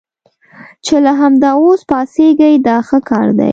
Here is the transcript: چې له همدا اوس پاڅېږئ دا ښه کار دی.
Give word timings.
چې 0.85 0.95
له 1.05 1.11
همدا 1.19 1.51
اوس 1.61 1.81
پاڅېږئ 1.89 2.53
دا 2.67 2.77
ښه 2.87 2.99
کار 3.09 3.27
دی. 3.39 3.49